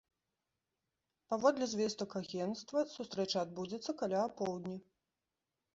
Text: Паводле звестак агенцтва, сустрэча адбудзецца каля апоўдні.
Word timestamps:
Паводле 1.33 1.65
звестак 1.73 2.15
агенцтва, 2.21 2.81
сустрэча 2.95 3.37
адбудзецца 3.47 3.91
каля 4.03 4.19
апоўдні. 4.31 4.77